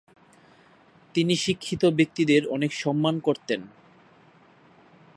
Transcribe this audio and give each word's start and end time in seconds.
তিনি 1.15 1.33
শিক্ষিত 1.35 1.85
ব্যক্তিদের 1.85 2.41
অনেক 2.47 2.71
সম্মান 2.73 3.15
করতেন। 3.19 3.61